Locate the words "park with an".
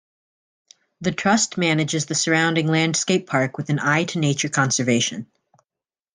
3.27-3.77